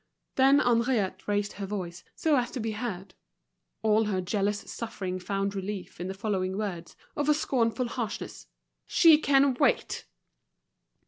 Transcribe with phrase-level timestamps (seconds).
[0.33, 3.13] Then Henriette raised her voice, so as to be heard.
[3.83, 8.47] All her jealous suffering found relief in the following words, of a scornful harshness:
[8.87, 10.07] "She can wait!"